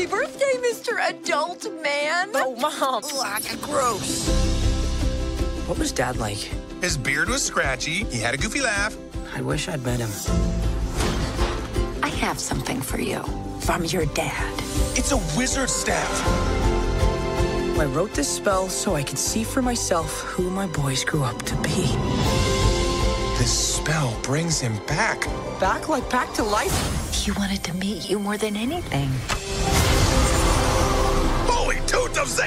Happy 0.00 0.12
birthday, 0.12 0.54
Mr. 0.62 1.10
Adult 1.10 1.70
Man. 1.82 2.30
Oh, 2.34 2.56
Mom. 2.56 3.02
Ugh, 3.04 3.60
gross. 3.60 4.26
What 5.68 5.78
was 5.78 5.92
Dad 5.92 6.16
like? 6.16 6.38
His 6.80 6.96
beard 6.96 7.28
was 7.28 7.42
scratchy. 7.42 8.04
He 8.04 8.18
had 8.18 8.32
a 8.32 8.38
goofy 8.38 8.62
laugh. 8.62 8.96
I 9.34 9.42
wish 9.42 9.68
I'd 9.68 9.84
met 9.84 10.00
him. 10.00 10.08
I 12.02 12.08
have 12.08 12.38
something 12.38 12.80
for 12.80 12.98
you 12.98 13.22
from 13.60 13.84
your 13.84 14.06
dad. 14.06 14.58
It's 14.96 15.12
a 15.12 15.18
wizard 15.36 15.68
staff. 15.68 16.10
I 17.78 17.84
wrote 17.84 18.14
this 18.14 18.28
spell 18.28 18.70
so 18.70 18.94
I 18.94 19.02
could 19.02 19.18
see 19.18 19.44
for 19.44 19.60
myself 19.60 20.22
who 20.22 20.48
my 20.48 20.66
boys 20.68 21.04
grew 21.04 21.24
up 21.24 21.42
to 21.42 21.56
be. 21.56 21.94
This 23.36 23.76
spell 23.76 24.18
brings 24.22 24.60
him 24.60 24.78
back. 24.86 25.26
Back 25.60 25.90
like 25.90 26.08
back 26.08 26.32
to 26.34 26.42
life? 26.42 27.12
He 27.12 27.32
wanted 27.32 27.62
to 27.64 27.74
meet 27.74 28.08
you 28.08 28.18
more 28.18 28.38
than 28.38 28.56
anything. 28.56 29.10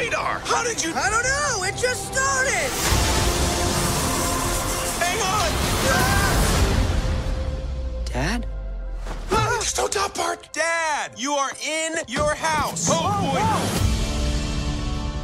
Tooth 0.04 0.14
of 0.14 0.20
Zadar! 0.20 0.40
How 0.48 0.64
did 0.64 0.84
you? 0.84 0.94
I 0.96 1.10
don't 1.10 1.24
know. 1.24 1.64
It 1.64 1.76
just 1.78 2.14
started. 2.14 2.70
Hang 5.00 5.22
on! 5.22 5.52
Dad? 8.06 8.46
Ah! 9.32 9.58
Just 9.62 9.76
don't 9.76 9.92
top 9.92 10.14
part. 10.14 10.52
Dad, 10.54 11.12
you 11.18 11.34
are 11.34 11.52
in 11.66 11.96
your 12.08 12.36
house. 12.36 12.88
Oh, 12.90 13.00
oh 13.04 13.32
boy. 13.32 13.40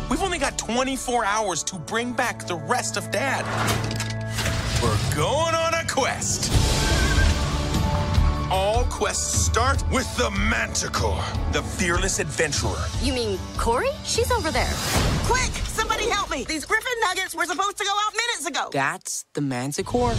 We've 0.09 0.23
only 0.23 0.39
got 0.39 0.57
24 0.57 1.23
hours 1.25 1.63
to 1.65 1.75
bring 1.75 2.13
back 2.13 2.47
the 2.47 2.55
rest 2.55 2.97
of 2.97 3.11
Dad. 3.11 3.45
We're 4.81 4.97
going 5.15 5.55
on 5.55 5.73
a 5.73 5.85
quest. 5.87 6.58
All 8.51 8.83
quests 8.85 9.45
start 9.45 9.87
with 9.91 10.17
the 10.17 10.31
Manticore, 10.31 11.23
the 11.51 11.61
fearless 11.61 12.17
adventurer. 12.17 12.83
You 13.01 13.13
mean 13.13 13.37
Corey? 13.57 13.91
She's 14.03 14.31
over 14.31 14.49
there. 14.49 14.71
Quick, 15.25 15.51
somebody 15.67 16.09
help 16.09 16.31
me. 16.31 16.45
These 16.45 16.65
Griffin 16.65 16.91
nuggets 17.01 17.35
were 17.35 17.45
supposed 17.45 17.77
to 17.77 17.83
go 17.83 17.91
out 17.91 18.13
minutes 18.13 18.47
ago. 18.47 18.69
That's 18.71 19.25
the 19.35 19.41
Manticore? 19.41 20.13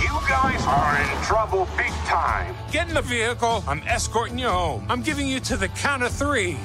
You 0.00 0.18
guys 0.26 0.64
are 0.66 1.02
in 1.02 1.22
trouble 1.22 1.68
big 1.76 1.92
time. 2.06 2.54
Get 2.72 2.88
in 2.88 2.94
the 2.94 3.02
vehicle. 3.02 3.62
I'm 3.68 3.82
escorting 3.86 4.38
you 4.38 4.48
home. 4.48 4.86
I'm 4.88 5.02
giving 5.02 5.26
you 5.26 5.38
to 5.40 5.56
the 5.58 5.68
count 5.68 6.02
of 6.02 6.12
three. 6.12 6.56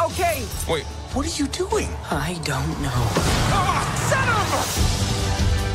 Okay. 0.00 0.44
Wait, 0.68 0.84
what 1.14 1.26
are 1.26 1.42
you 1.42 1.48
doing? 1.48 1.88
I 2.10 2.34
don't 2.44 2.80
know. 2.80 2.90
Ah! 3.52 3.90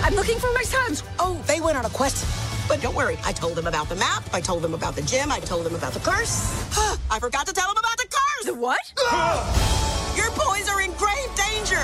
I'm 0.06 0.14
looking 0.14 0.38
for 0.38 0.54
my 0.54 0.62
sons. 0.62 1.04
Oh, 1.18 1.42
they 1.48 1.60
went 1.60 1.78
on 1.78 1.86
a 1.86 1.90
quest. 1.90 2.26
But 2.68 2.82
don't 2.82 2.96
worry, 2.96 3.18
I 3.24 3.32
told 3.32 3.54
them 3.56 3.68
about 3.68 3.90
the 3.90 3.96
map, 3.96 4.24
I 4.34 4.42
told 4.42 4.64
them 4.64 4.74
about 4.74 4.96
the 4.96 5.04
gym, 5.04 5.32
I 5.32 5.40
told 5.40 5.66
them 5.66 5.76
about 5.76 5.94
the 5.94 6.00
curse. 6.00 6.66
I 7.12 7.20
forgot 7.20 7.46
to 7.46 7.54
tell 7.54 7.68
them 7.68 7.78
about 7.78 7.96
the 7.98 8.08
curse! 8.10 8.46
The 8.46 8.56
what? 8.56 8.80
Your 10.18 10.32
boys 10.32 10.68
are 10.68 10.82
in 10.82 10.92
grave 10.94 11.30
danger! 11.36 11.78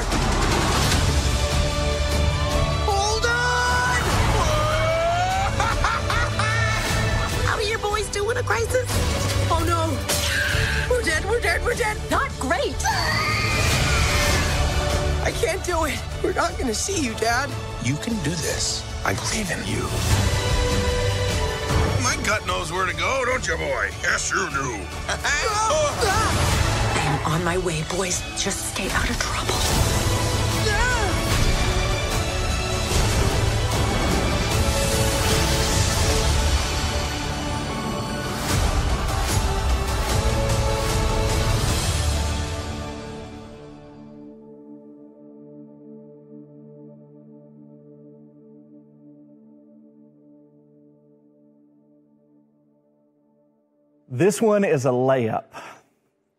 Hold 2.89 3.25
on! 3.25 3.31
How 7.45 7.57
do 7.57 7.63
your 7.63 7.77
boys 7.79 8.09
do 8.09 8.27
in 8.31 8.37
a 8.37 8.43
crisis? 8.43 8.87
Oh 9.51 9.63
no! 9.67 9.95
We're 10.89 11.03
dead, 11.03 11.23
we're 11.25 11.41
dead, 11.41 11.63
we're 11.63 11.75
dead! 11.75 11.97
Not 12.09 12.31
great. 12.39 12.75
I 15.23 15.31
can't 15.39 15.63
do 15.63 15.85
it. 15.85 16.01
We're 16.23 16.33
not 16.33 16.57
gonna 16.57 16.73
see 16.73 16.99
you, 17.05 17.13
Dad. 17.15 17.51
You 17.83 17.95
can 17.97 18.15
do 18.23 18.31
this. 18.31 18.83
I 19.05 19.13
believe 19.13 19.51
in 19.51 19.63
you. 19.67 19.85
My 22.31 22.37
gut 22.37 22.47
knows 22.47 22.71
where 22.71 22.85
to 22.85 22.93
go, 22.93 23.25
don't 23.25 23.45
you, 23.45 23.57
boy? 23.57 23.89
Yes, 24.01 24.31
you 24.31 24.49
do. 24.51 24.79
Oh. 25.53 25.91
I 26.95 27.25
am 27.25 27.33
on 27.33 27.43
my 27.43 27.57
way, 27.57 27.83
boys. 27.89 28.21
Just 28.41 28.73
stay 28.73 28.89
out 28.91 29.09
of 29.09 29.19
trouble. 29.19 29.80
This 54.13 54.41
one 54.41 54.65
is 54.65 54.85
a 54.85 54.89
layup. 54.89 55.45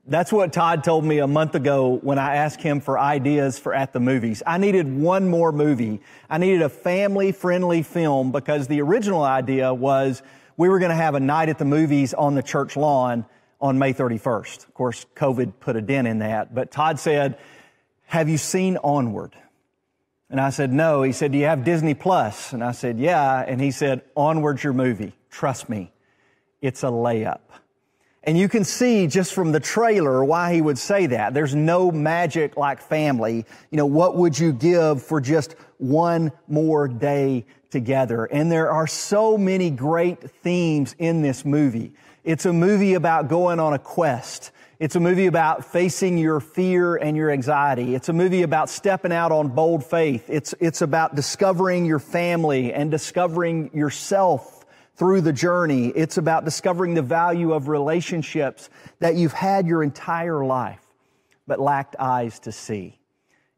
That's 0.07 0.31
what 0.31 0.53
Todd 0.53 0.85
told 0.85 1.07
me 1.07 1.21
a 1.21 1.27
month 1.27 1.55
ago 1.55 1.99
when 2.03 2.19
I 2.19 2.37
asked 2.37 2.61
him 2.61 2.83
for 2.83 2.99
ideas 2.99 3.59
for 3.59 3.73
at 3.73 3.95
the 3.95 3.99
movies. 3.99 4.43
I 4.47 4.59
needed 4.59 4.95
one 4.95 5.27
more 5.31 5.53
movie. 5.53 6.03
I 6.29 6.37
needed 6.37 6.61
a 6.61 6.69
family 6.69 7.33
friendly 7.33 7.83
film 7.83 8.31
because 8.31 8.67
the 8.67 8.83
original 8.83 9.23
idea 9.23 9.73
was 9.73 10.23
we 10.59 10.69
were 10.69 10.81
going 10.81 10.91
to 10.91 10.95
have 10.95 11.15
a 11.15 11.21
night 11.21 11.49
at 11.49 11.57
the 11.57 11.65
movies 11.65 12.13
on 12.13 12.35
the 12.35 12.43
church 12.43 12.77
lawn 12.77 13.25
on 13.59 13.79
May 13.79 13.95
31st. 13.95 14.67
Of 14.67 14.75
course, 14.75 15.07
COVID 15.17 15.55
put 15.59 15.75
a 15.75 15.81
dent 15.81 16.07
in 16.07 16.19
that, 16.19 16.55
but 16.55 16.71
Todd 16.71 17.01
said, 17.01 17.39
have 18.05 18.29
you 18.29 18.37
seen 18.37 18.77
Onward? 18.85 19.35
And 20.29 20.39
I 20.39 20.51
said, 20.51 20.75
no. 20.75 21.03
He 21.05 21.13
said, 21.13 21.33
do 21.33 21.39
you 21.39 21.47
have 21.47 21.65
Disney 21.65 21.95
Plus? 21.95 22.53
And 22.53 22.63
I 22.63 22.73
said, 22.73 22.99
yeah. 22.99 23.43
And 23.49 23.63
he 23.63 23.71
said, 23.71 24.03
Onward's 24.15 24.63
your 24.63 24.75
movie. 24.75 25.15
Trust 25.31 25.71
me. 25.71 25.91
It's 26.61 26.83
a 26.83 26.89
layup. 26.89 27.41
And 28.25 28.39
you 28.39 28.49
can 28.49 28.63
see 28.63 29.09
just 29.09 29.35
from 29.35 29.51
the 29.51 29.59
trailer 29.59 30.25
why 30.25 30.55
he 30.55 30.61
would 30.61 30.79
say 30.79 31.07
that. 31.07 31.35
There's 31.35 31.55
no 31.55 31.91
magic 31.91 32.57
like 32.57 32.81
family. 32.81 33.45
You 33.71 33.77
know, 33.77 33.87
what 33.87 34.17
would 34.17 34.39
you 34.39 34.53
give 34.53 35.03
for 35.03 35.21
just 35.21 35.57
one 35.79 36.31
more 36.47 36.87
day 36.87 37.47
together? 37.71 38.27
And 38.27 38.51
there 38.51 38.71
are 38.71 38.87
so 38.87 39.37
many 39.37 39.71
great 39.71 40.31
themes 40.43 40.95
in 40.99 41.23
this 41.23 41.45
movie. 41.45 41.95
It's 42.23 42.47
a 42.47 42.53
movie 42.53 42.95
about 42.95 43.29
going 43.29 43.59
on 43.59 43.73
a 43.73 43.79
quest. 43.81 44.53
It's 44.79 44.95
a 44.95 45.01
movie 45.01 45.27
about 45.27 45.65
facing 45.65 46.17
your 46.17 46.39
fear 46.39 46.95
and 46.95 47.17
your 47.17 47.31
anxiety. 47.31 47.97
It's 47.97 48.09
a 48.09 48.13
movie 48.13 48.43
about 48.43 48.69
stepping 48.69 49.13
out 49.13 49.33
on 49.33 49.49
bold 49.49 49.85
faith. 49.85 50.31
It's, 50.31 50.55
it's 50.61 50.83
about 50.83 51.17
discovering 51.17 51.85
your 51.85 51.99
family 51.99 52.73
and 52.73 52.89
discovering 52.89 53.71
yourself 53.75 54.62
through 54.95 55.23
the 55.23 55.33
journey. 55.33 55.89
It's 55.89 56.19
about 56.19 56.45
discovering 56.45 56.95
the 56.95 57.03
value 57.03 57.53
of 57.53 57.69
relationships 57.69 58.71
that 58.99 59.15
you've 59.15 59.33
had 59.33 59.67
your 59.67 59.83
entire 59.83 60.45
life, 60.45 60.85
but 61.47 61.59
lacked 61.59 61.97
eyes 61.99 62.39
to 62.41 62.53
see. 62.53 62.99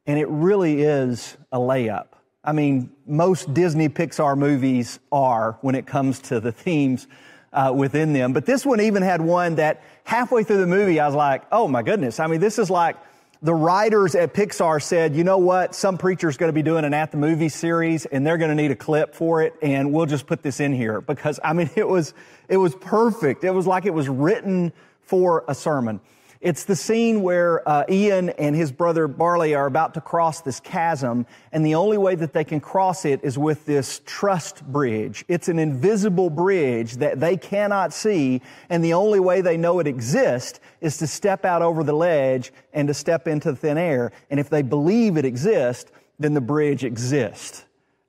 And 0.07 0.19
it 0.19 0.29
really 0.29 0.83
is 0.83 1.37
a 1.51 1.59
layup. 1.59 2.09
I 2.45 2.53
mean, 2.53 2.91
most 3.07 3.55
Disney 3.55 3.89
Pixar 3.89 4.37
movies 4.37 4.99
are 5.11 5.59
when 5.63 5.75
it 5.75 5.87
comes 5.87 6.21
to 6.21 6.41
the 6.41 6.53
themes 6.53 7.07
uh, 7.53 7.73
within 7.75 8.13
them. 8.13 8.33
But 8.33 8.45
this 8.45 8.67
one 8.67 8.81
even 8.81 9.03
had 9.03 9.21
one 9.21 9.55
that 9.55 9.83
halfway 10.05 10.45
through 10.45 10.59
the 10.59 10.67
movie, 10.67 11.01
I 11.01 11.07
was 11.07 11.15
like, 11.15 11.45
oh 11.51 11.69
my 11.69 11.83
goodness. 11.83 12.21
I 12.21 12.27
mean, 12.27 12.41
this 12.41 12.59
is 12.59 12.69
like, 12.69 12.97
the 13.45 13.55
writers 13.55 14.15
at 14.15 14.33
Pixar 14.33 14.83
said, 14.83 15.15
you 15.15 15.23
know 15.23 15.37
what? 15.37 15.75
Some 15.75 15.99
preacher's 15.99 16.39
going 16.39 16.49
to 16.49 16.55
be 16.55 16.63
doing 16.63 16.87
an 16.87 16.95
at 16.95 17.11
the 17.11 17.19
movie 17.19 17.51
series 17.51 18.07
and 18.07 18.27
they're 18.27 18.39
going 18.39 18.49
to 18.49 18.55
need 18.55 18.71
a 18.71 18.77
clip 18.77 19.15
for 19.15 19.43
it. 19.43 19.55
And 19.61 19.93
we'll 19.93 20.07
just 20.07 20.27
put 20.27 20.43
this 20.43 20.61
in 20.61 20.73
here 20.73 21.03
because 21.03 21.39
I 21.45 21.53
mean, 21.53 21.69
it 21.77 21.87
was, 21.87 22.15
it 22.49 22.57
was 22.57 22.75
perfect. 22.75 23.45
It 23.45 23.51
was 23.51 23.67
like 23.67 23.85
it 23.85 23.93
was 23.93 24.09
written 24.09 24.73
for 25.03 25.45
a 25.47 25.55
sermon. 25.55 26.01
It's 26.45 26.65
the 26.65 26.77
scene 26.77 27.23
where 27.23 27.67
uh, 27.67 27.85
Ian 27.89 28.29
and 28.29 28.55
his 28.55 28.71
brother 28.71 29.09
Barley 29.09 29.55
are 29.55 29.65
about 29.65 29.95
to 29.95 30.03
cross 30.03 30.43
this 30.43 30.61
chasm, 30.61 31.25
and 31.53 31.65
the 31.65 31.75
only 31.75 31.97
way 31.97 32.17
that 32.17 32.35
they 32.35 32.45
can 32.45 32.61
cross 32.61 33.07
it 33.07 33.21
is 33.23 33.39
with 33.39 33.65
this 33.65 34.03
trust 34.05 34.63
bridge. 34.67 35.25
It's 35.27 35.49
an 35.49 35.59
invisible 35.59 36.29
bridge 36.29 36.97
that 36.99 37.19
they 37.19 37.39
cannot 37.39 37.95
see, 37.95 38.43
and 38.69 38.85
the 38.85 38.93
only 38.93 39.21
way 39.21 39.41
they 39.41 39.57
know 39.57 39.79
it 39.79 39.87
exists 39.87 40.61
is 40.83 40.99
to 40.99 41.07
step 41.07 41.47
out 41.47 41.63
over 41.63 41.83
the 41.83 41.95
ledge 41.95 42.53
and 42.75 42.89
to 42.89 42.95
step 42.95 43.27
into 43.27 43.57
thin 43.57 43.79
air. 43.79 44.13
And 44.29 44.39
if 44.39 44.51
they 44.51 44.61
believe 44.61 45.17
it 45.17 45.25
exists, 45.25 45.91
then 46.19 46.35
the 46.35 46.43
bridge 46.43 46.85
exists. 46.85 47.65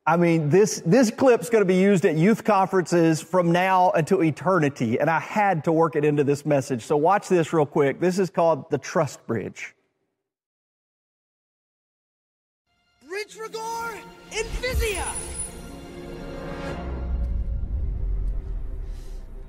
I 0.08 0.18
mean, 0.18 0.50
this, 0.50 0.84
this 0.86 1.10
clip's 1.10 1.50
going 1.50 1.64
to 1.64 1.68
be 1.68 1.76
used 1.76 2.06
at 2.06 2.16
youth 2.16 2.44
conferences 2.44 3.24
from 3.24 3.52
now 3.52 3.90
until 3.92 4.24
eternity, 4.24 5.00
and 5.00 5.10
I 5.10 5.20
had 5.20 5.64
to 5.64 5.72
work 5.72 5.96
it 5.96 6.06
into 6.06 6.24
this 6.24 6.46
message. 6.46 6.84
So 6.84 6.96
watch 6.96 7.28
this 7.28 7.52
real 7.52 7.66
quick. 7.66 8.00
This 8.00 8.20
is 8.20 8.30
called 8.30 8.70
the 8.70 8.78
Trust 8.78 9.26
Bridge. 9.26 9.74
Bridge 13.08 13.36
Rigor 13.36 14.00
Invisia! 14.30 15.12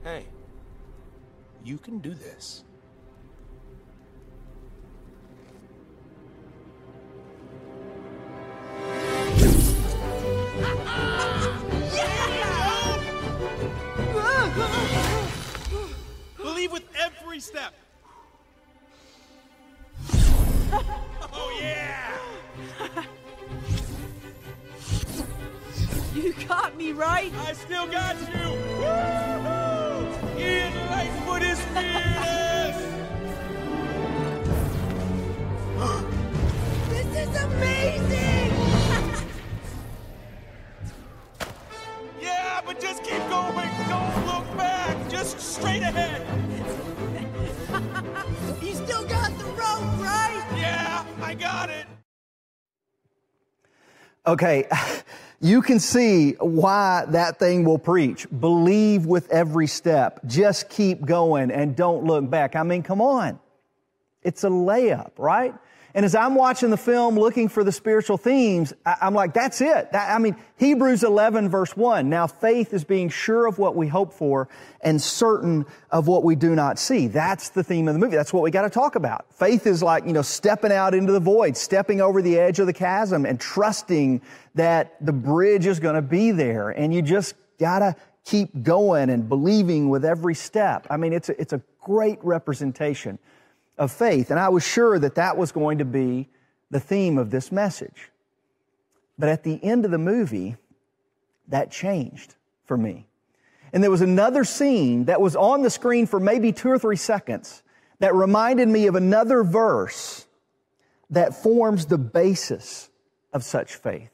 Hey, 0.05 0.25
you 1.64 1.76
can 1.76 1.99
do 1.99 2.14
this. 2.14 2.62
Got 51.37 51.71
it! 51.71 51.87
Okay, 54.27 54.67
you 55.41 55.62
can 55.62 55.79
see 55.79 56.33
why 56.33 57.05
that 57.09 57.38
thing 57.38 57.65
will 57.65 57.79
preach. 57.79 58.27
Believe 58.41 59.06
with 59.06 59.31
every 59.31 59.67
step. 59.67 60.21
Just 60.27 60.69
keep 60.69 61.05
going 61.05 61.50
and 61.50 61.77
don't 61.77 62.05
look 62.05 62.29
back. 62.29 62.56
I 62.56 62.62
mean, 62.62 62.83
come 62.83 63.00
on. 63.00 63.38
It's 64.23 64.43
a 64.43 64.49
layup, 64.49 65.12
right? 65.19 65.55
And 65.96 66.04
as 66.04 66.14
I'm 66.14 66.34
watching 66.34 66.69
the 66.69 66.76
film 66.76 67.19
looking 67.19 67.48
for 67.48 67.64
the 67.64 67.72
spiritual 67.72 68.19
themes, 68.19 68.75
I, 68.84 68.98
am 69.00 69.14
like, 69.14 69.32
that's 69.32 69.62
it. 69.62 69.88
I 69.94 70.19
mean, 70.19 70.37
Hebrews 70.58 71.02
11 71.02 71.48
verse 71.48 71.75
1. 71.75 72.10
Now 72.10 72.26
faith 72.26 72.75
is 72.75 72.84
being 72.84 73.08
sure 73.08 73.46
of 73.46 73.58
what 73.58 73.75
we 73.75 73.88
hope 73.88 74.12
for 74.12 74.46
and 74.82 75.00
certain 75.00 75.64
of 75.90 76.06
what 76.06 76.22
we 76.22 76.37
do 76.37 76.54
not 76.54 76.78
see. 76.78 77.06
That's 77.06 77.48
the 77.48 77.64
theme 77.64 77.88
of 77.88 77.94
the 77.94 77.98
movie. 77.98 78.14
That's 78.14 78.31
what 78.31 78.43
we 78.43 78.50
got 78.50 78.62
to 78.62 78.70
talk 78.70 78.94
about. 78.94 79.25
Faith 79.32 79.66
is 79.66 79.82
like, 79.82 80.04
you 80.04 80.12
know, 80.12 80.20
stepping 80.20 80.70
out 80.70 80.93
into 80.93 81.14
the 81.14 81.20
void, 81.20 81.56
stepping 81.56 82.02
over 82.02 82.20
the 82.20 82.38
edge 82.38 82.58
of 82.58 82.66
the 82.66 82.75
chasm 82.75 83.25
and 83.25 83.40
trusting 83.40 84.20
that 84.54 85.02
the 85.04 85.14
bridge 85.14 85.64
is 85.64 85.81
going 85.81 85.94
to 85.94 86.02
be 86.02 86.31
there. 86.31 86.69
And 86.69 86.92
you 86.92 87.00
just 87.00 87.37
got 87.58 87.78
to 87.78 87.96
keep 88.26 88.62
going 88.62 89.08
and 89.08 89.31
believing 89.31 89.88
with 89.88 90.04
every 90.04 90.34
step. 90.34 90.87
I 90.90 90.99
mean, 90.99 91.14
it's 91.14 91.31
a, 91.31 91.40
it's 91.40 91.54
a 91.54 91.62
great 91.81 92.19
representation 92.22 93.19
of 93.78 93.93
faith. 93.93 94.31
And 94.31 94.40
I 94.40 94.49
was 94.49 94.67
sure 94.67 94.99
that 94.99 95.17
that 95.17 95.37
was 95.37 95.52
going 95.52 95.78
to 95.78 95.84
be 95.84 96.28
the 96.70 96.81
theme 96.81 97.19
of 97.19 97.31
this 97.31 97.52
message. 97.52 98.11
But 99.19 99.28
at 99.28 99.44
the 99.44 99.62
end 99.62 99.84
of 99.84 99.90
the 99.90 99.99
movie, 99.99 100.56
that 101.49 101.70
changed 101.70 102.34
for 102.64 102.76
me. 102.76 103.06
And 103.73 103.82
there 103.82 103.90
was 103.90 104.00
another 104.00 104.44
scene 104.44 105.06
that 105.06 105.20
was 105.20 105.37
on 105.37 105.62
the 105.62 105.70
screen 105.70 106.06
for 106.06 106.20
maybe 106.20 106.52
two 106.52 106.69
or 106.70 106.78
three 106.78 106.96
seconds 106.96 107.62
that 107.99 108.14
reminded 108.14 108.69
me 108.69 108.87
of 108.87 108.94
another 108.94 109.43
verse 109.43 110.26
that 111.11 111.43
forms 111.43 111.87
the 111.87 111.99
basis 111.99 112.90
of 113.32 113.44
such 113.44 113.75
faith. 113.75 114.11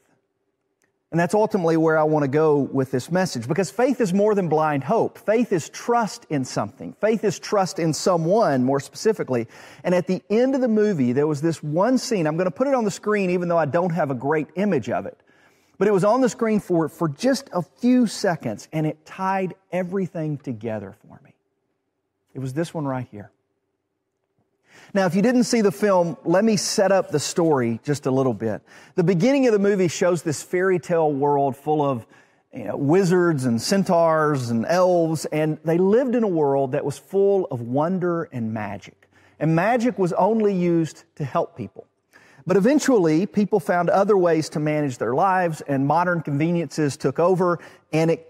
And 1.13 1.19
that's 1.19 1.35
ultimately 1.35 1.77
where 1.77 1.95
I 1.95 2.05
want 2.05 2.23
to 2.23 2.27
go 2.27 2.57
with 2.57 2.89
this 2.89 3.11
message 3.11 3.47
because 3.47 3.69
faith 3.69 4.01
is 4.01 4.15
more 4.15 4.33
than 4.33 4.49
blind 4.49 4.83
hope. 4.83 5.19
Faith 5.19 5.53
is 5.53 5.69
trust 5.69 6.25
in 6.31 6.43
something. 6.43 6.93
Faith 6.93 7.23
is 7.23 7.37
trust 7.37 7.77
in 7.77 7.93
someone 7.93 8.63
more 8.63 8.79
specifically. 8.79 9.47
And 9.83 9.93
at 9.93 10.07
the 10.07 10.23
end 10.31 10.55
of 10.55 10.61
the 10.61 10.67
movie, 10.67 11.13
there 11.13 11.27
was 11.27 11.39
this 11.39 11.61
one 11.61 11.99
scene. 11.99 12.25
I'm 12.25 12.35
going 12.35 12.49
to 12.49 12.51
put 12.51 12.67
it 12.67 12.73
on 12.73 12.83
the 12.83 12.89
screen 12.89 13.29
even 13.29 13.47
though 13.47 13.59
I 13.59 13.65
don't 13.67 13.91
have 13.91 14.09
a 14.09 14.15
great 14.15 14.47
image 14.55 14.89
of 14.89 15.05
it. 15.05 15.21
But 15.77 15.87
it 15.87 15.91
was 15.91 16.03
on 16.03 16.21
the 16.21 16.29
screen 16.29 16.59
for, 16.59 16.89
for 16.89 17.07
just 17.07 17.47
a 17.53 17.61
few 17.61 18.07
seconds 18.07 18.67
and 18.73 18.87
it 18.87 19.05
tied 19.05 19.53
everything 19.71 20.39
together 20.39 20.95
for 21.07 21.21
me. 21.23 21.35
It 22.33 22.39
was 22.39 22.55
this 22.55 22.73
one 22.73 22.85
right 22.85 23.07
here. 23.11 23.29
Now, 24.93 25.05
if 25.05 25.15
you 25.15 25.21
didn't 25.21 25.45
see 25.45 25.61
the 25.61 25.71
film, 25.71 26.17
let 26.23 26.43
me 26.43 26.55
set 26.55 26.91
up 26.91 27.09
the 27.09 27.19
story 27.19 27.79
just 27.83 28.05
a 28.05 28.11
little 28.11 28.33
bit. 28.33 28.61
The 28.95 29.03
beginning 29.03 29.47
of 29.47 29.53
the 29.53 29.59
movie 29.59 29.87
shows 29.87 30.21
this 30.21 30.43
fairy 30.43 30.79
tale 30.79 31.11
world 31.11 31.57
full 31.57 31.81
of 31.81 32.05
you 32.53 32.65
know, 32.65 32.77
wizards 32.77 33.45
and 33.45 33.59
centaurs 33.59 34.51
and 34.51 34.65
elves, 34.65 35.25
and 35.25 35.57
they 35.65 35.79
lived 35.79 36.13
in 36.13 36.23
a 36.23 36.27
world 36.27 36.73
that 36.73 36.85
was 36.85 36.97
full 36.97 37.47
of 37.49 37.61
wonder 37.61 38.25
and 38.31 38.53
magic. 38.53 39.09
And 39.39 39.55
magic 39.55 39.97
was 39.97 40.13
only 40.13 40.53
used 40.53 41.03
to 41.15 41.25
help 41.25 41.57
people. 41.57 41.87
But 42.45 42.57
eventually, 42.57 43.25
people 43.25 43.59
found 43.59 43.89
other 43.89 44.17
ways 44.17 44.49
to 44.49 44.59
manage 44.59 44.97
their 44.97 45.15
lives, 45.15 45.61
and 45.61 45.87
modern 45.87 46.21
conveniences 46.21 46.97
took 46.97 47.17
over, 47.17 47.59
and 47.91 48.11
it 48.11 48.29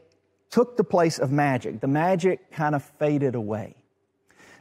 took 0.49 0.77
the 0.77 0.83
place 0.83 1.19
of 1.19 1.31
magic. 1.31 1.81
The 1.81 1.87
magic 1.87 2.51
kind 2.51 2.75
of 2.75 2.83
faded 2.83 3.35
away. 3.35 3.75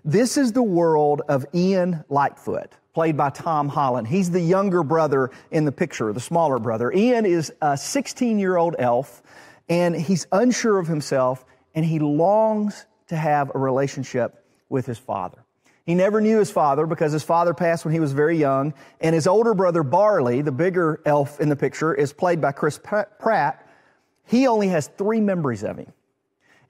This 0.04 0.36
is 0.36 0.50
the 0.50 0.64
world 0.64 1.22
of 1.28 1.46
Ian 1.54 2.04
Lightfoot, 2.08 2.72
played 2.92 3.16
by 3.16 3.30
Tom 3.30 3.68
Holland. 3.68 4.08
He's 4.08 4.32
the 4.32 4.40
younger 4.40 4.82
brother 4.82 5.30
in 5.52 5.64
the 5.64 5.70
picture, 5.70 6.12
the 6.12 6.18
smaller 6.18 6.58
brother. 6.58 6.90
Ian 6.90 7.24
is 7.24 7.52
a 7.62 7.76
16 7.76 8.36
year 8.40 8.56
old 8.56 8.74
elf, 8.80 9.22
and 9.68 9.94
he's 9.94 10.26
unsure 10.32 10.80
of 10.80 10.88
himself, 10.88 11.44
and 11.76 11.84
he 11.84 12.00
longs 12.00 12.84
to 13.06 13.16
have 13.16 13.52
a 13.54 13.58
relationship 13.58 14.44
with 14.68 14.86
his 14.86 14.98
father. 14.98 15.38
He 15.86 15.94
never 15.94 16.20
knew 16.20 16.40
his 16.40 16.50
father 16.50 16.84
because 16.84 17.12
his 17.12 17.22
father 17.22 17.54
passed 17.54 17.84
when 17.84 17.94
he 17.94 18.00
was 18.00 18.12
very 18.12 18.36
young, 18.36 18.74
and 19.00 19.14
his 19.14 19.28
older 19.28 19.54
brother 19.54 19.84
Barley, 19.84 20.42
the 20.42 20.50
bigger 20.50 21.00
elf 21.06 21.40
in 21.40 21.48
the 21.48 21.56
picture, 21.56 21.94
is 21.94 22.12
played 22.12 22.40
by 22.40 22.50
Chris 22.50 22.76
Pratt. 22.76 23.68
He 24.26 24.48
only 24.48 24.66
has 24.66 24.88
three 24.88 25.20
memories 25.20 25.62
of 25.62 25.76
him. 25.76 25.92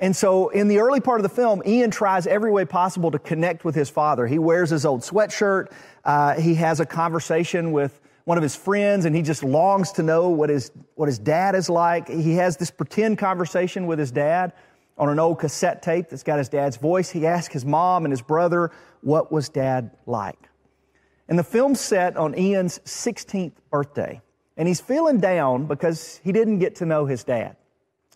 And 0.03 0.17
so 0.17 0.49
in 0.49 0.67
the 0.67 0.79
early 0.79 0.99
part 0.99 1.21
of 1.21 1.23
the 1.23 1.29
film, 1.29 1.63
Ian 1.65 1.93
tries 1.93 2.27
every 2.27 2.51
way 2.51 2.65
possible 2.65 3.13
to 3.13 3.21
connect 3.21 3.65
with 3.65 3.77
his 3.77 3.89
father. 3.89 4.27
He 4.27 4.41
wears 4.41 4.71
his 4.71 4.85
old 4.85 5.03
sweatshirt. 5.03 5.71
Uh, 6.05 6.35
he 6.35 6.57
has 6.57 6.81
a 6.81 6.87
conversation 6.87 7.71
with 7.71 8.01
one 8.25 8.37
of 8.37 8.43
his 8.43 8.57
friends 8.57 9.05
and 9.05 9.15
he 9.15 9.23
just 9.23 9.45
longs 9.45 9.93
to 9.93 10.03
know 10.03 10.29
what 10.29 10.51
his, 10.51 10.73
what 10.97 11.07
his 11.07 11.21
dad 11.21 11.55
is 11.55 11.71
like. 11.71 12.09
He 12.09 12.35
has 12.35 12.57
this 12.57 12.69
pretend 12.69 13.19
conversation 13.19 13.87
with 13.87 14.01
his 14.01 14.11
dad 14.11 14.55
on 14.99 15.09
an 15.09 15.21
old 15.21 15.39
cassette 15.39 15.83
tape 15.83 16.09
that's 16.11 16.25
got 16.25 16.39
his 16.39 16.49
dad's 16.49 16.77
voice. 16.77 17.09
He 17.09 17.25
asks 17.25 17.53
his 17.53 17.65
mom 17.65 18.05
and 18.05 18.11
his 18.11 18.23
brother, 18.23 18.73
what 19.03 19.31
was 19.31 19.49
dad 19.49 19.93
like? 20.07 20.49
And 21.29 21.39
the 21.39 21.45
film's 21.45 21.81
set 21.81 22.17
on 22.17 22.37
Ian's 22.37 22.81
16th 22.81 23.53
birthday. 23.71 24.21
And 24.57 24.67
he's 24.67 24.81
feeling 24.81 25.21
down 25.21 25.67
because 25.67 26.21
he 26.25 26.33
didn't 26.33 26.59
get 26.59 26.75
to 26.77 26.87
know 26.87 27.07
his 27.07 27.23
dad. 27.23 27.57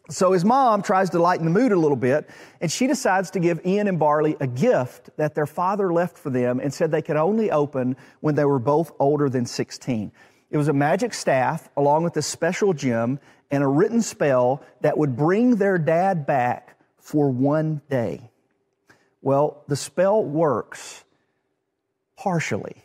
So 0.09 0.33
his 0.33 0.45
mom 0.45 0.83
tries 0.83 1.11
to 1.11 1.19
lighten 1.19 1.45
the 1.45 1.51
mood 1.51 1.73
a 1.73 1.79
little 1.79 1.97
bit, 1.97 2.31
and 2.61 2.71
she 2.71 2.87
decides 2.87 3.31
to 3.33 3.41
give 3.41 3.65
Ian 3.67 3.89
and 3.89 3.99
Barley 3.99 4.37
a 4.39 4.47
gift 4.47 5.11
that 5.17 5.35
their 5.35 5.47
father 5.47 5.93
left 5.93 6.17
for 6.17 6.31
them 6.31 6.61
and 6.61 6.73
said 6.73 6.91
they 6.91 7.03
could 7.03 7.17
only 7.17 7.51
open 7.51 7.97
when 8.21 8.37
they 8.37 8.45
were 8.45 8.61
both 8.61 8.93
older 9.01 9.29
than 9.29 9.47
16. 9.47 10.13
It 10.51 10.57
was 10.57 10.69
a 10.69 10.73
magic 10.73 11.13
staff 11.13 11.69
along 11.77 12.05
with 12.05 12.17
a 12.17 12.23
special 12.23 12.73
gem 12.73 13.19
and 13.51 13.65
a 13.65 13.67
written 13.67 14.01
spell 14.01 14.63
that 14.81 14.97
would 14.97 15.17
bring 15.17 15.57
their 15.57 15.77
dad 15.77 16.25
back 16.25 16.79
for 16.99 17.29
one 17.29 17.81
day. 17.91 18.31
Well, 19.23 19.65
the 19.67 19.77
spell 19.77 20.23
works 20.23 21.05
partially 22.17 22.83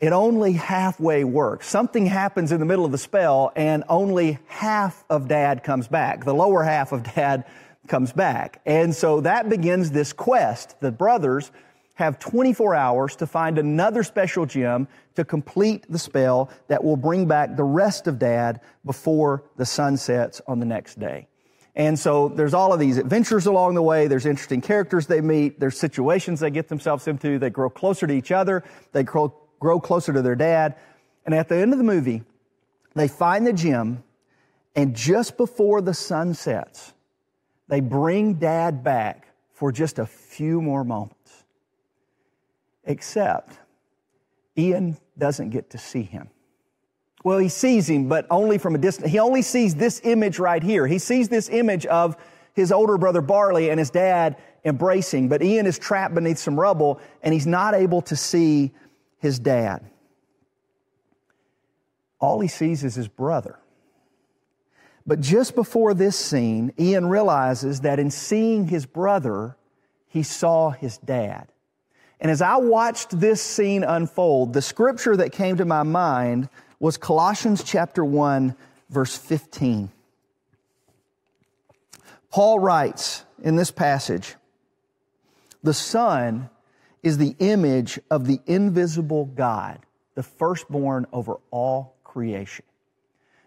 it 0.00 0.12
only 0.12 0.52
halfway 0.52 1.24
works. 1.24 1.68
Something 1.68 2.06
happens 2.06 2.52
in 2.52 2.60
the 2.60 2.66
middle 2.66 2.84
of 2.84 2.92
the 2.92 2.98
spell 2.98 3.52
and 3.56 3.82
only 3.88 4.38
half 4.46 5.04
of 5.10 5.26
dad 5.26 5.64
comes 5.64 5.88
back. 5.88 6.24
The 6.24 6.34
lower 6.34 6.62
half 6.62 6.92
of 6.92 7.02
dad 7.14 7.44
comes 7.88 8.12
back. 8.12 8.60
And 8.64 8.94
so 8.94 9.20
that 9.22 9.48
begins 9.48 9.90
this 9.90 10.12
quest. 10.12 10.80
The 10.80 10.92
brothers 10.92 11.50
have 11.94 12.20
24 12.20 12.76
hours 12.76 13.16
to 13.16 13.26
find 13.26 13.58
another 13.58 14.04
special 14.04 14.46
gem 14.46 14.86
to 15.16 15.24
complete 15.24 15.84
the 15.90 15.98
spell 15.98 16.48
that 16.68 16.84
will 16.84 16.96
bring 16.96 17.26
back 17.26 17.56
the 17.56 17.64
rest 17.64 18.06
of 18.06 18.20
dad 18.20 18.60
before 18.84 19.42
the 19.56 19.66
sun 19.66 19.96
sets 19.96 20.40
on 20.46 20.60
the 20.60 20.66
next 20.66 21.00
day. 21.00 21.26
And 21.74 21.98
so 21.98 22.28
there's 22.28 22.54
all 22.54 22.72
of 22.72 22.78
these 22.78 22.98
adventures 22.98 23.46
along 23.46 23.74
the 23.74 23.82
way. 23.82 24.06
There's 24.06 24.26
interesting 24.26 24.60
characters 24.60 25.08
they 25.08 25.20
meet. 25.20 25.58
There's 25.58 25.78
situations 25.78 26.38
they 26.38 26.50
get 26.50 26.68
themselves 26.68 27.08
into. 27.08 27.38
They 27.38 27.50
grow 27.50 27.70
closer 27.70 28.06
to 28.06 28.12
each 28.12 28.30
other. 28.30 28.62
They 28.92 29.02
grow 29.02 29.34
grow 29.60 29.80
closer 29.80 30.12
to 30.12 30.22
their 30.22 30.36
dad. 30.36 30.76
And 31.24 31.34
at 31.34 31.48
the 31.48 31.56
end 31.56 31.72
of 31.72 31.78
the 31.78 31.84
movie, 31.84 32.22
they 32.94 33.08
find 33.08 33.46
the 33.46 33.52
gem, 33.52 34.02
and 34.74 34.94
just 34.94 35.36
before 35.36 35.80
the 35.80 35.94
sun 35.94 36.34
sets, 36.34 36.94
they 37.68 37.80
bring 37.80 38.34
dad 38.34 38.82
back 38.82 39.28
for 39.52 39.72
just 39.72 39.98
a 39.98 40.06
few 40.06 40.62
more 40.62 40.84
moments. 40.84 41.44
Except 42.84 43.58
Ian 44.56 44.96
doesn't 45.18 45.50
get 45.50 45.70
to 45.70 45.78
see 45.78 46.02
him. 46.02 46.30
Well, 47.24 47.38
he 47.38 47.48
sees 47.48 47.88
him, 47.88 48.08
but 48.08 48.26
only 48.30 48.58
from 48.58 48.74
a 48.74 48.78
distance. 48.78 49.10
He 49.10 49.18
only 49.18 49.42
sees 49.42 49.74
this 49.74 50.00
image 50.04 50.38
right 50.38 50.62
here. 50.62 50.86
He 50.86 50.98
sees 50.98 51.28
this 51.28 51.48
image 51.48 51.84
of 51.86 52.16
his 52.54 52.72
older 52.72 52.96
brother 52.96 53.20
Barley 53.20 53.70
and 53.70 53.78
his 53.78 53.90
dad 53.90 54.36
embracing, 54.64 55.28
but 55.28 55.42
Ian 55.42 55.66
is 55.66 55.78
trapped 55.78 56.14
beneath 56.14 56.38
some 56.38 56.58
rubble 56.58 57.00
and 57.22 57.34
he's 57.34 57.46
not 57.46 57.74
able 57.74 58.00
to 58.02 58.16
see 58.16 58.72
his 59.18 59.38
dad. 59.38 59.84
All 62.20 62.40
he 62.40 62.48
sees 62.48 62.84
is 62.84 62.94
his 62.94 63.08
brother. 63.08 63.58
But 65.06 65.20
just 65.20 65.54
before 65.54 65.94
this 65.94 66.16
scene, 66.16 66.72
Ian 66.78 67.06
realizes 67.06 67.80
that 67.80 67.98
in 67.98 68.10
seeing 68.10 68.68
his 68.68 68.84
brother, 68.84 69.56
he 70.08 70.22
saw 70.22 70.70
his 70.70 70.98
dad. 70.98 71.48
And 72.20 72.30
as 72.30 72.42
I 72.42 72.56
watched 72.56 73.18
this 73.18 73.40
scene 73.40 73.84
unfold, 73.84 74.52
the 74.52 74.62
scripture 74.62 75.16
that 75.16 75.32
came 75.32 75.56
to 75.56 75.64
my 75.64 75.82
mind 75.82 76.48
was 76.80 76.96
Colossians 76.96 77.62
chapter 77.62 78.04
1, 78.04 78.54
verse 78.90 79.16
15. 79.16 79.90
Paul 82.30 82.58
writes 82.58 83.24
in 83.42 83.56
this 83.56 83.70
passage, 83.70 84.34
the 85.62 85.74
Son 85.74 86.50
is 87.08 87.16
the 87.16 87.34
image 87.38 87.98
of 88.10 88.26
the 88.26 88.38
invisible 88.46 89.24
God, 89.24 89.80
the 90.14 90.22
firstborn 90.22 91.06
over 91.10 91.38
all 91.50 91.96
creation. 92.04 92.66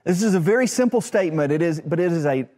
This 0.03 0.23
is 0.23 0.33
a 0.33 0.39
very 0.39 0.65
simple 0.65 0.99
statement, 0.99 1.51
it 1.51 1.61
is, 1.61 1.79
but 1.79 1.99
it 1.99 2.11
is 2.11 2.25
a, 2.25 2.49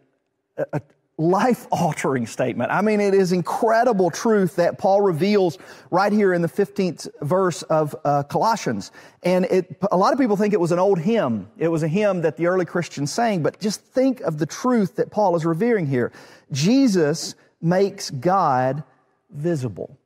a 0.72 0.81
life 1.17 1.67
altering 1.72 2.25
statement. 2.25 2.72
I 2.72 2.81
mean, 2.81 3.01
it 3.01 3.13
is 3.13 3.33
incredible 3.33 4.12
truth 4.12 4.55
that 4.55 4.77
Paul 4.77 5.01
reveals 5.01 5.57
right 5.91 6.13
here 6.13 6.33
in 6.33 6.41
the 6.41 6.48
15th 6.48 7.10
verse 7.22 7.63
of 7.63 7.93
uh, 8.05 8.24
Colossians. 8.24 8.93
And 9.24 9.43
it, 9.45 9.75
a 9.91 9.98
lot 9.98 10.13
of 10.13 10.19
people 10.19 10.38
think 10.38 10.53
it 10.53 10.60
was 10.60 10.72
an 10.72 10.79
old 10.79 11.00
hymn. 11.00 11.50
It 11.57 11.67
was 11.67 11.83
a 11.83 11.89
hymn 11.89 12.22
that 12.22 12.38
the 12.38 12.48
early 12.48 12.65
Christians 12.65 13.12
sang, 13.12 13.43
but 13.43 13.60
just 13.60 13.81
think 13.81 14.22
of 14.22 14.38
the 14.38 14.45
truth 14.45 14.95
that 14.95 15.12
Paul 15.12 15.36
is 15.36 15.45
revering 15.45 15.86
here. 15.86 16.13
Jesus 16.53 17.36
makes 17.62 18.10
God 18.10 18.86
visible. 19.29 19.98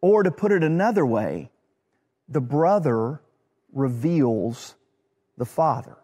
Or 0.00 0.22
to 0.22 0.30
put 0.30 0.52
it 0.52 0.62
another 0.62 1.04
way, 1.04 1.50
the 2.28 2.40
brother 2.40 3.20
reveals 3.72 4.74
the 5.36 5.46
father. 5.46 5.96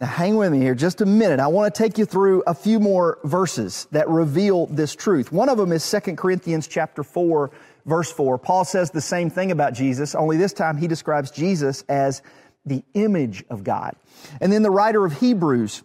Now, 0.00 0.08
hang 0.08 0.36
with 0.36 0.50
me 0.50 0.58
here 0.58 0.74
just 0.74 1.00
a 1.00 1.06
minute. 1.06 1.38
I 1.38 1.46
want 1.46 1.72
to 1.72 1.82
take 1.82 1.98
you 1.98 2.04
through 2.04 2.42
a 2.46 2.54
few 2.54 2.80
more 2.80 3.18
verses 3.22 3.86
that 3.92 4.08
reveal 4.08 4.66
this 4.66 4.94
truth. 4.94 5.30
One 5.30 5.48
of 5.48 5.56
them 5.56 5.72
is 5.72 5.88
2 5.88 6.16
Corinthians 6.16 6.66
chapter 6.66 7.04
4, 7.04 7.50
verse 7.86 8.10
4. 8.12 8.36
Paul 8.38 8.64
says 8.64 8.90
the 8.90 9.00
same 9.00 9.30
thing 9.30 9.52
about 9.52 9.72
Jesus, 9.72 10.14
only 10.14 10.36
this 10.36 10.52
time 10.52 10.76
he 10.76 10.88
describes 10.88 11.30
Jesus 11.30 11.84
as 11.88 12.22
the 12.66 12.82
image 12.94 13.44
of 13.48 13.62
God. 13.62 13.94
And 14.40 14.52
then 14.52 14.62
the 14.62 14.70
writer 14.70 15.04
of 15.04 15.20
Hebrews 15.20 15.82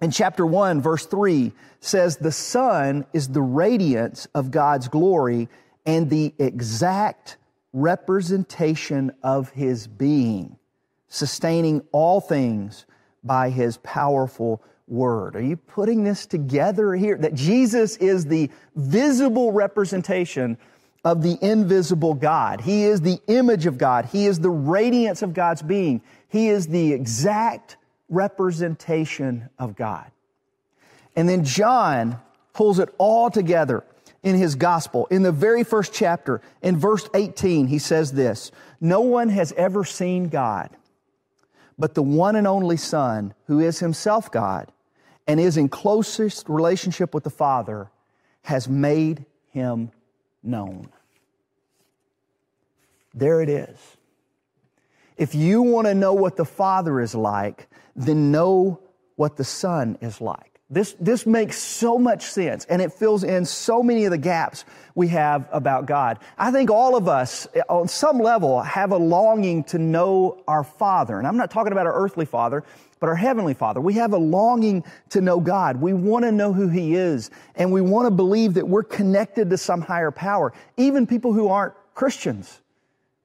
in 0.00 0.10
chapter 0.10 0.46
1, 0.46 0.80
verse 0.80 1.04
3 1.06 1.52
says, 1.80 2.16
The 2.16 2.32
Son 2.32 3.04
is 3.12 3.28
the 3.28 3.42
radiance 3.42 4.26
of 4.34 4.50
God's 4.50 4.88
glory 4.88 5.48
and 5.86 6.08
the 6.08 6.34
exact 6.38 7.36
representation 7.72 9.12
of 9.22 9.50
his 9.50 9.86
being, 9.86 10.56
sustaining 11.08 11.82
all 11.92 12.20
things 12.20 12.86
by 13.22 13.50
his 13.50 13.76
powerful 13.78 14.62
word. 14.86 15.34
Are 15.34 15.42
you 15.42 15.56
putting 15.56 16.04
this 16.04 16.26
together 16.26 16.94
here? 16.94 17.16
That 17.16 17.34
Jesus 17.34 17.96
is 17.96 18.26
the 18.26 18.50
visible 18.76 19.52
representation 19.52 20.58
of 21.04 21.22
the 21.22 21.38
invisible 21.42 22.14
God. 22.14 22.60
He 22.60 22.84
is 22.84 23.00
the 23.00 23.18
image 23.26 23.66
of 23.66 23.76
God. 23.76 24.06
He 24.06 24.26
is 24.26 24.40
the 24.40 24.50
radiance 24.50 25.22
of 25.22 25.34
God's 25.34 25.62
being. 25.62 26.02
He 26.28 26.48
is 26.48 26.66
the 26.66 26.92
exact 26.92 27.76
representation 28.08 29.48
of 29.58 29.76
God. 29.76 30.10
And 31.16 31.28
then 31.28 31.44
John 31.44 32.18
pulls 32.52 32.78
it 32.78 32.88
all 32.98 33.30
together 33.30 33.84
in 34.24 34.34
his 34.34 34.56
gospel. 34.56 35.06
In 35.06 35.22
the 35.22 35.30
very 35.30 35.62
first 35.62 35.94
chapter, 35.94 36.40
in 36.62 36.76
verse 36.76 37.08
18, 37.14 37.68
he 37.68 37.78
says 37.78 38.10
this 38.10 38.50
No 38.80 39.02
one 39.02 39.28
has 39.28 39.52
ever 39.52 39.84
seen 39.84 40.28
God 40.28 40.70
but 41.78 41.94
the 41.94 42.02
one 42.02 42.36
and 42.36 42.46
only 42.46 42.76
Son, 42.76 43.34
who 43.46 43.60
is 43.60 43.80
himself 43.80 44.30
God 44.30 44.70
and 45.26 45.40
is 45.40 45.56
in 45.56 45.68
closest 45.68 46.48
relationship 46.48 47.14
with 47.14 47.24
the 47.24 47.30
Father, 47.30 47.90
has 48.42 48.68
made 48.68 49.24
him 49.50 49.90
known. 50.42 50.88
There 53.14 53.40
it 53.40 53.48
is. 53.48 53.78
If 55.16 55.34
you 55.34 55.62
want 55.62 55.86
to 55.86 55.94
know 55.94 56.12
what 56.12 56.36
the 56.36 56.44
Father 56.44 57.00
is 57.00 57.14
like, 57.14 57.68
then 57.94 58.30
know 58.30 58.80
what 59.16 59.36
the 59.36 59.44
Son 59.44 59.96
is 60.00 60.20
like. 60.20 60.53
This, 60.70 60.96
this 60.98 61.26
makes 61.26 61.58
so 61.58 61.98
much 61.98 62.24
sense 62.24 62.64
and 62.64 62.80
it 62.80 62.92
fills 62.92 63.22
in 63.22 63.44
so 63.44 63.82
many 63.82 64.06
of 64.06 64.10
the 64.10 64.18
gaps 64.18 64.64
we 64.94 65.08
have 65.08 65.46
about 65.52 65.84
God. 65.84 66.18
I 66.38 66.50
think 66.50 66.70
all 66.70 66.96
of 66.96 67.06
us, 67.06 67.46
on 67.68 67.86
some 67.86 68.18
level, 68.18 68.62
have 68.62 68.90
a 68.90 68.96
longing 68.96 69.64
to 69.64 69.78
know 69.78 70.42
our 70.48 70.64
Father. 70.64 71.18
And 71.18 71.26
I'm 71.26 71.36
not 71.36 71.50
talking 71.50 71.72
about 71.72 71.86
our 71.86 71.94
earthly 71.94 72.24
Father, 72.24 72.64
but 72.98 73.10
our 73.10 73.14
Heavenly 73.14 73.52
Father. 73.52 73.80
We 73.80 73.94
have 73.94 74.14
a 74.14 74.18
longing 74.18 74.84
to 75.10 75.20
know 75.20 75.38
God. 75.38 75.76
We 75.76 75.92
want 75.92 76.24
to 76.24 76.32
know 76.32 76.54
who 76.54 76.68
He 76.68 76.94
is 76.94 77.30
and 77.56 77.70
we 77.70 77.82
want 77.82 78.06
to 78.06 78.10
believe 78.10 78.54
that 78.54 78.66
we're 78.66 78.84
connected 78.84 79.50
to 79.50 79.58
some 79.58 79.82
higher 79.82 80.10
power. 80.10 80.54
Even 80.78 81.06
people 81.06 81.34
who 81.34 81.48
aren't 81.48 81.74
Christians 81.94 82.60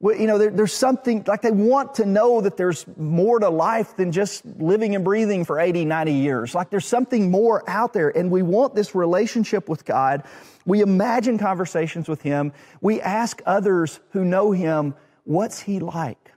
you 0.02 0.28
know, 0.28 0.38
there, 0.38 0.50
there's 0.50 0.74
something 0.74 1.26
like 1.28 1.42
they 1.42 1.52
want 1.52 1.96
to 1.96 2.06
know 2.06 2.40
that 2.42 2.56
there's 2.56 2.86
more 2.96 3.38
to 3.40 3.50
life 3.50 3.98
than 3.98 4.14
just 4.14 4.46
living 4.46 4.96
and 4.96 5.04
breathing 5.04 5.44
for 5.44 5.60
80, 5.60 5.84
90 5.86 6.14
years. 6.14 6.56
Like 6.56 6.70
there's 6.70 6.88
something 6.88 7.30
more 7.30 7.70
out 7.70 7.92
there, 7.92 8.10
and 8.10 8.32
we 8.32 8.42
want 8.42 8.76
this 8.76 8.96
relationship 8.96 9.68
with 9.68 9.84
God. 9.84 10.24
We 10.66 10.82
imagine 10.82 11.38
conversations 11.38 12.08
with 12.08 12.22
Him. 12.22 12.54
We 12.80 13.02
ask 13.02 13.42
others 13.46 14.00
who 14.12 14.24
know 14.24 14.52
Him, 14.52 14.96
what's 15.26 15.60
He 15.60 15.80
like? 15.80 16.32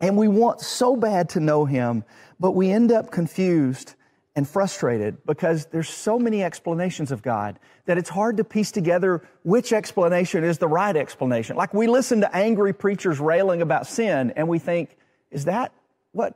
And 0.00 0.16
we 0.16 0.28
want 0.28 0.60
so 0.60 0.96
bad 0.96 1.28
to 1.30 1.40
know 1.40 1.66
Him, 1.66 2.04
but 2.40 2.52
we 2.52 2.70
end 2.70 2.90
up 2.90 3.10
confused 3.10 3.95
and 4.36 4.46
frustrated 4.46 5.16
because 5.24 5.64
there's 5.66 5.88
so 5.88 6.18
many 6.18 6.44
explanations 6.44 7.10
of 7.10 7.22
God 7.22 7.58
that 7.86 7.96
it's 7.96 8.10
hard 8.10 8.36
to 8.36 8.44
piece 8.44 8.70
together 8.70 9.26
which 9.44 9.72
explanation 9.72 10.44
is 10.44 10.58
the 10.58 10.68
right 10.68 10.94
explanation. 10.94 11.56
Like 11.56 11.72
we 11.72 11.86
listen 11.86 12.20
to 12.20 12.36
angry 12.36 12.74
preachers 12.74 13.18
railing 13.18 13.62
about 13.62 13.86
sin 13.86 14.34
and 14.36 14.46
we 14.46 14.58
think, 14.58 14.98
is 15.30 15.46
that 15.46 15.72
what 16.12 16.34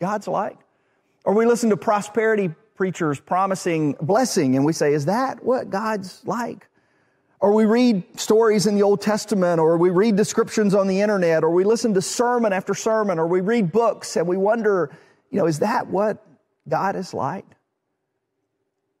God's 0.00 0.26
like? 0.26 0.58
Or 1.24 1.34
we 1.34 1.46
listen 1.46 1.70
to 1.70 1.76
prosperity 1.76 2.50
preachers 2.74 3.20
promising 3.20 3.96
blessing 4.00 4.56
and 4.56 4.64
we 4.64 4.72
say, 4.72 4.92
is 4.92 5.06
that 5.06 5.44
what 5.44 5.70
God's 5.70 6.20
like? 6.26 6.66
Or 7.38 7.52
we 7.52 7.64
read 7.64 8.18
stories 8.18 8.66
in 8.66 8.74
the 8.74 8.82
Old 8.82 9.02
Testament, 9.02 9.60
or 9.60 9.76
we 9.76 9.90
read 9.90 10.16
descriptions 10.16 10.74
on 10.74 10.86
the 10.86 11.02
internet, 11.02 11.44
or 11.44 11.50
we 11.50 11.62
listen 11.62 11.92
to 11.92 12.00
sermon 12.00 12.54
after 12.54 12.72
sermon, 12.72 13.18
or 13.18 13.26
we 13.26 13.42
read 13.42 13.70
books 13.70 14.16
and 14.16 14.26
we 14.26 14.38
wonder, 14.38 14.90
you 15.30 15.38
know, 15.38 15.46
is 15.46 15.58
that 15.58 15.86
what 15.88 16.24
God 16.68 16.96
is 16.96 17.14
light. 17.14 17.46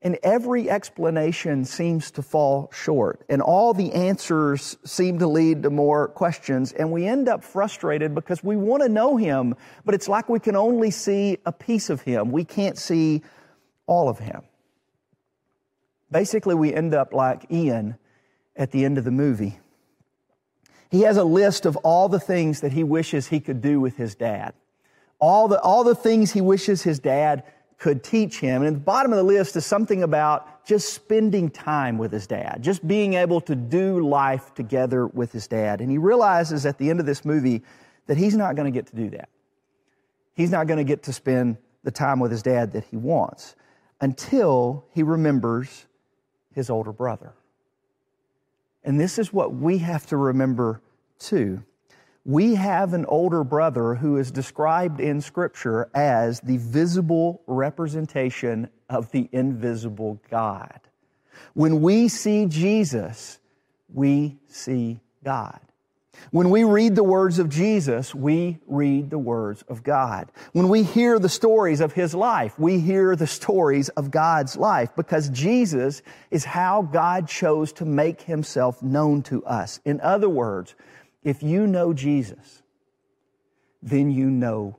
And 0.02 0.18
every 0.22 0.68
explanation 0.68 1.64
seems 1.64 2.10
to 2.10 2.22
fall 2.22 2.70
short, 2.74 3.24
and 3.30 3.40
all 3.40 3.72
the 3.72 3.90
answers 3.94 4.76
seem 4.84 5.18
to 5.20 5.26
lead 5.26 5.62
to 5.62 5.70
more 5.70 6.08
questions, 6.08 6.72
and 6.72 6.92
we 6.92 7.06
end 7.06 7.26
up 7.26 7.42
frustrated 7.42 8.14
because 8.14 8.44
we 8.44 8.54
want 8.54 8.82
to 8.82 8.90
know 8.90 9.16
Him, 9.16 9.54
but 9.82 9.94
it's 9.94 10.06
like 10.06 10.28
we 10.28 10.40
can 10.40 10.56
only 10.56 10.90
see 10.90 11.38
a 11.46 11.52
piece 11.52 11.88
of 11.88 12.02
Him. 12.02 12.32
We 12.32 12.44
can't 12.44 12.76
see 12.76 13.22
all 13.86 14.10
of 14.10 14.18
Him. 14.18 14.42
Basically, 16.10 16.54
we 16.54 16.74
end 16.74 16.94
up 16.94 17.14
like 17.14 17.46
Ian 17.50 17.96
at 18.54 18.72
the 18.72 18.84
end 18.84 18.98
of 18.98 19.04
the 19.04 19.10
movie. 19.10 19.58
He 20.90 21.00
has 21.00 21.16
a 21.16 21.24
list 21.24 21.66
of 21.66 21.76
all 21.78 22.08
the 22.08 22.20
things 22.20 22.60
that 22.60 22.72
he 22.72 22.84
wishes 22.84 23.26
he 23.26 23.40
could 23.40 23.60
do 23.60 23.80
with 23.80 23.96
his 23.96 24.14
dad. 24.14 24.54
All 25.18 25.48
the, 25.48 25.60
all 25.60 25.82
the 25.82 25.94
things 25.94 26.30
he 26.30 26.40
wishes 26.40 26.82
his 26.82 27.00
dad 27.00 27.42
could 27.78 28.02
teach 28.02 28.38
him. 28.38 28.62
And 28.62 28.68
at 28.68 28.74
the 28.74 28.80
bottom 28.80 29.12
of 29.12 29.16
the 29.16 29.24
list 29.24 29.56
is 29.56 29.66
something 29.66 30.02
about 30.02 30.64
just 30.64 30.94
spending 30.94 31.50
time 31.50 31.98
with 31.98 32.12
his 32.12 32.26
dad, 32.26 32.58
just 32.62 32.86
being 32.86 33.14
able 33.14 33.40
to 33.42 33.54
do 33.54 34.06
life 34.06 34.54
together 34.54 35.06
with 35.06 35.32
his 35.32 35.46
dad. 35.46 35.80
And 35.80 35.90
he 35.90 35.98
realizes 35.98 36.66
at 36.66 36.78
the 36.78 36.88
end 36.88 37.00
of 37.00 37.06
this 37.06 37.24
movie 37.24 37.62
that 38.06 38.16
he's 38.16 38.36
not 38.36 38.56
going 38.56 38.72
to 38.72 38.76
get 38.76 38.86
to 38.86 38.96
do 38.96 39.10
that. 39.10 39.28
He's 40.34 40.50
not 40.50 40.66
going 40.66 40.78
to 40.78 40.84
get 40.84 41.02
to 41.04 41.12
spend 41.12 41.58
the 41.82 41.90
time 41.90 42.20
with 42.20 42.30
his 42.30 42.42
dad 42.42 42.72
that 42.72 42.84
he 42.84 42.96
wants 42.96 43.54
until 44.00 44.84
he 44.92 45.02
remembers 45.02 45.86
his 46.54 46.70
older 46.70 46.92
brother. 46.92 47.34
And 48.82 49.00
this 49.00 49.18
is 49.18 49.32
what 49.32 49.54
we 49.54 49.78
have 49.78 50.06
to 50.06 50.16
remember 50.16 50.82
too 51.18 51.62
we 52.24 52.54
have 52.54 52.94
an 52.94 53.04
older 53.06 53.44
brother 53.44 53.94
who 53.94 54.16
is 54.16 54.30
described 54.30 55.00
in 55.00 55.20
Scripture 55.20 55.90
as 55.94 56.40
the 56.40 56.56
visible 56.56 57.42
representation 57.46 58.68
of 58.88 59.10
the 59.10 59.28
invisible 59.32 60.20
God. 60.30 60.80
When 61.52 61.82
we 61.82 62.08
see 62.08 62.46
Jesus, 62.46 63.38
we 63.92 64.36
see 64.48 65.00
God. 65.22 65.60
When 66.30 66.50
we 66.50 66.64
read 66.64 66.94
the 66.94 67.04
words 67.04 67.38
of 67.38 67.48
Jesus, 67.48 68.14
we 68.14 68.58
read 68.66 69.10
the 69.10 69.18
words 69.18 69.62
of 69.68 69.82
God. 69.82 70.30
When 70.52 70.68
we 70.68 70.82
hear 70.82 71.18
the 71.18 71.28
stories 71.28 71.80
of 71.80 71.92
His 71.92 72.14
life, 72.14 72.58
we 72.58 72.78
hear 72.78 73.16
the 73.16 73.26
stories 73.26 73.88
of 73.90 74.10
God's 74.10 74.56
life 74.56 74.90
because 74.96 75.28
Jesus 75.28 76.02
is 76.30 76.44
how 76.44 76.82
God 76.82 77.28
chose 77.28 77.72
to 77.74 77.84
make 77.84 78.22
Himself 78.22 78.82
known 78.82 79.22
to 79.24 79.44
us. 79.44 79.80
In 79.84 80.00
other 80.00 80.28
words, 80.28 80.74
if 81.24 81.42
you 81.42 81.66
know 81.66 81.92
Jesus, 81.92 82.62
then 83.82 84.10
you 84.10 84.30
know 84.30 84.76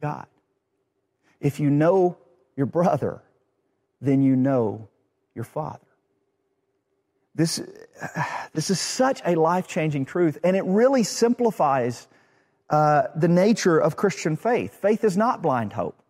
God. 0.00 0.26
If 1.40 1.60
you 1.60 1.68
know 1.70 2.16
your 2.56 2.66
brother, 2.66 3.22
then 4.00 4.22
you 4.22 4.36
know 4.36 4.88
your 5.34 5.44
father. 5.44 5.78
This, 7.34 7.60
this 8.54 8.70
is 8.70 8.80
such 8.80 9.20
a 9.26 9.34
life 9.34 9.68
changing 9.68 10.04
truth, 10.04 10.38
and 10.44 10.56
it 10.56 10.64
really 10.64 11.02
simplifies 11.02 12.08
uh, 12.70 13.04
the 13.16 13.28
nature 13.28 13.78
of 13.78 13.96
Christian 13.96 14.36
faith. 14.36 14.74
Faith 14.74 15.04
is 15.04 15.16
not 15.16 15.42
blind 15.42 15.72
hope. 15.72 16.00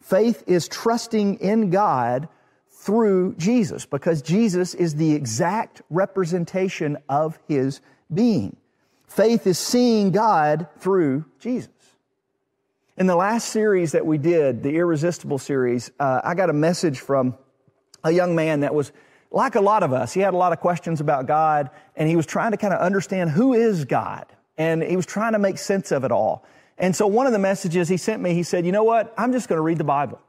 Faith 0.00 0.44
is 0.46 0.68
trusting 0.68 1.40
in 1.40 1.70
God 1.70 2.28
through 2.70 3.34
Jesus 3.34 3.84
because 3.84 4.22
Jesus 4.22 4.74
is 4.74 4.94
the 4.94 5.12
exact 5.12 5.82
representation 5.90 6.96
of 7.08 7.38
his 7.48 7.80
being. 8.12 8.56
Faith 9.08 9.46
is 9.46 9.58
seeing 9.58 10.12
God 10.12 10.68
through 10.78 11.24
Jesus. 11.40 11.70
In 12.96 13.06
the 13.06 13.16
last 13.16 13.48
series 13.48 13.92
that 13.92 14.04
we 14.04 14.18
did, 14.18 14.62
the 14.62 14.76
Irresistible 14.76 15.38
series, 15.38 15.90
uh, 15.98 16.20
I 16.22 16.34
got 16.34 16.50
a 16.50 16.52
message 16.52 17.00
from 17.00 17.36
a 18.04 18.10
young 18.10 18.34
man 18.34 18.60
that 18.60 18.74
was 18.74 18.92
like 19.30 19.54
a 19.54 19.60
lot 19.60 19.82
of 19.82 19.92
us. 19.92 20.12
He 20.12 20.20
had 20.20 20.34
a 20.34 20.36
lot 20.36 20.52
of 20.52 20.60
questions 20.60 21.00
about 21.00 21.26
God 21.26 21.70
and 21.96 22.08
he 22.08 22.16
was 22.16 22.26
trying 22.26 22.50
to 22.52 22.56
kind 22.56 22.74
of 22.74 22.80
understand 22.80 23.30
who 23.30 23.54
is 23.54 23.84
God 23.84 24.26
and 24.56 24.82
he 24.82 24.96
was 24.96 25.06
trying 25.06 25.32
to 25.32 25.38
make 25.38 25.58
sense 25.58 25.90
of 25.90 26.04
it 26.04 26.12
all. 26.12 26.44
And 26.76 26.94
so 26.94 27.06
one 27.06 27.26
of 27.26 27.32
the 27.32 27.38
messages 27.38 27.88
he 27.88 27.96
sent 27.96 28.22
me, 28.22 28.34
he 28.34 28.42
said, 28.42 28.66
you 28.66 28.72
know 28.72 28.84
what? 28.84 29.14
I'm 29.16 29.32
just 29.32 29.48
going 29.48 29.58
to 29.58 29.62
read 29.62 29.78
the 29.78 29.84
Bible. 29.84 30.20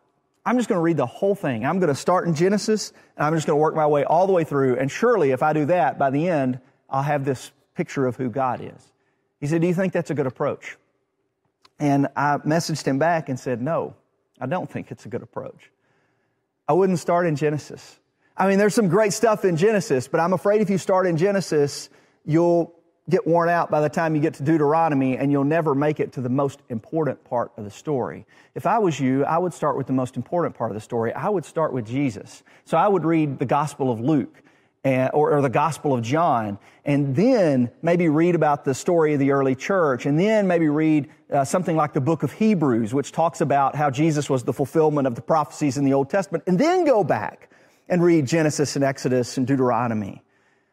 I'm 0.46 0.58
just 0.58 0.70
going 0.70 0.78
to 0.78 0.84
read 0.84 0.98
the 0.98 1.06
whole 1.06 1.36
thing. 1.36 1.66
I'm 1.66 1.80
going 1.80 1.90
to 1.90 2.00
start 2.00 2.28
in 2.28 2.34
Genesis 2.34 2.94
and 3.18 3.26
I'm 3.26 3.34
just 3.36 3.46
going 3.46 3.58
to 3.58 3.62
work 3.62 3.76
my 3.76 3.88
way 3.88 4.04
all 4.04 4.26
the 4.26 4.34
way 4.34 4.46
through. 4.46 4.78
And 4.78 4.90
surely 4.90 5.32
if 5.32 5.44
I 5.44 5.54
do 5.54 5.66
that, 5.66 6.00
by 6.00 6.10
the 6.12 6.28
end, 6.28 6.60
I'll 6.90 7.04
have 7.04 7.26
this 7.26 7.52
picture 7.80 8.06
of 8.06 8.18
who 8.18 8.30
God 8.30 8.60
is. 8.60 8.92
He 9.40 9.48
said, 9.48 9.62
do 9.62 9.68
you 9.68 9.74
think 9.74 9.94
that's 9.94 10.10
a 10.10 10.14
good 10.14 10.28
approach? 10.28 10.78
And 11.80 12.10
I 12.14 12.36
messaged 12.40 12.84
him 12.84 13.00
back 13.00 13.30
and 13.30 13.40
said, 13.40 13.62
no, 13.62 13.96
I 14.38 14.48
don't 14.48 14.70
think 14.70 14.92
it's 14.92 15.06
a 15.06 15.08
good 15.08 15.24
approach. 15.24 15.72
I 16.68 16.74
wouldn't 16.74 17.00
start 17.00 17.26
in 17.26 17.38
Genesis. 17.38 17.98
I 18.36 18.50
mean, 18.50 18.58
there's 18.58 18.76
some 18.76 18.90
great 18.90 19.14
stuff 19.14 19.46
in 19.46 19.56
Genesis, 19.56 20.10
but 20.10 20.20
I'm 20.20 20.34
afraid 20.34 20.60
if 20.60 20.70
you 20.70 20.78
start 20.78 21.08
in 21.08 21.16
Genesis, 21.16 21.90
you'll 22.26 22.76
get 23.10 23.26
worn 23.26 23.48
out 23.48 23.72
by 23.72 23.80
the 23.80 23.88
time 23.88 24.14
you 24.14 24.20
get 24.20 24.34
to 24.34 24.44
Deuteronomy 24.44 25.18
and 25.18 25.32
you'll 25.32 25.46
never 25.46 25.74
make 25.74 26.02
it 26.02 26.12
to 26.14 26.22
the 26.22 26.30
most 26.30 26.60
important 26.68 27.24
part 27.24 27.54
of 27.56 27.64
the 27.64 27.72
story. 27.72 28.26
If 28.56 28.68
I 28.68 28.80
was 28.80 29.00
you, 29.00 29.24
I 29.24 29.38
would 29.38 29.54
start 29.54 29.78
with 29.78 29.88
the 29.88 29.94
most 29.94 30.18
important 30.18 30.54
part 30.54 30.70
of 30.70 30.76
the 30.76 30.82
story. 30.82 31.14
I 31.14 31.30
would 31.30 31.46
start 31.46 31.72
with 31.72 31.88
Jesus. 31.88 32.44
So 32.66 32.76
I 32.76 32.90
would 32.90 33.06
read 33.06 33.40
the 33.40 33.46
Gospel 33.46 33.90
of 33.90 34.02
Luke. 34.02 34.44
And, 34.82 35.12
or, 35.14 35.34
or, 35.34 35.42
the 35.42 35.50
Gospel 35.50 35.94
of 35.94 36.02
John, 36.04 36.58
and 36.86 37.14
then 37.14 37.70
maybe 37.82 38.08
read 38.08 38.34
about 38.34 38.64
the 38.64 38.74
story 38.74 39.14
of 39.14 39.20
the 39.20 39.32
early 39.32 39.54
church, 39.54 40.06
and 40.06 40.18
then 40.18 40.48
maybe 40.48 40.70
read 40.70 41.10
uh, 41.30 41.44
something 41.44 41.76
like 41.76 41.92
the 41.92 42.00
book 42.00 42.24
of 42.24 42.32
Hebrews, 42.32 42.94
which 42.94 43.12
talks 43.12 43.42
about 43.42 43.76
how 43.76 43.90
Jesus 43.90 44.30
was 44.30 44.46
the 44.46 44.54
fulfillment 44.54 45.06
of 45.06 45.16
the 45.16 45.22
prophecies 45.22 45.78
in 45.78 45.84
the 45.84 45.94
Old 45.94 46.10
Testament, 46.10 46.46
and 46.48 46.58
then 46.58 46.86
go 46.86 47.04
back 47.04 47.50
and 47.90 48.02
read 48.02 48.26
Genesis 48.26 48.78
and 48.78 48.86
Exodus 48.86 49.38
and 49.38 49.46
Deuteronomy. 49.46 50.24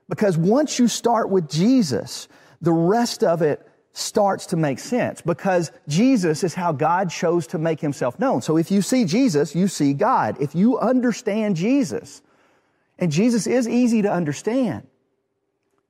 Because 0.09 0.39
once 0.39 0.79
you 0.79 0.87
start 0.87 1.29
with 1.29 1.51
Jesus, 1.51 2.29
the 2.61 2.73
rest 2.73 3.25
of 3.25 3.43
it 3.43 3.67
starts 3.93 4.47
to 4.47 4.57
make 4.57 4.79
sense 4.79 5.23
because 5.23 5.73
Jesus 5.89 6.45
is 6.45 6.53
how 6.53 6.71
God 6.71 7.11
chose 7.11 7.47
to 7.49 7.59
make 7.59 7.81
himself 7.81 8.19
known. 8.19 8.43
So 8.43 8.59
if 8.59 8.71
you 8.71 8.83
see 8.83 9.07
Jesus, 9.07 9.55
you 9.55 9.69
see 9.69 9.95
God. 9.95 10.37
If 10.39 10.55
you 10.55 10.79
understand 10.79 11.57
Jesus, 11.57 12.21
and 12.99 13.12
Jesus 13.12 13.47
is 13.47 13.69
easy 13.69 14.03
to 14.03 14.12
understand, 14.12 14.87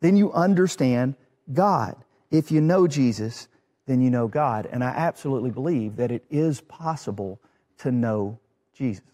then 0.01 0.17
you 0.17 0.33
understand 0.33 1.15
God. 1.53 1.97
If 2.31 2.51
you 2.51 2.61
know 2.61 2.87
Jesus, 2.87 3.49
then 3.87 4.01
you 4.01 4.11
know 4.11 4.29
God. 4.29 4.69
And 4.71 4.83
I 4.83 4.89
absolutely 4.89 5.51
believe 5.51 5.97
that 5.97 6.11
it 6.11 6.25
is 6.31 6.61
possible 6.63 7.41
to 7.79 7.93
know 7.93 8.39
Jesus. 8.75 9.05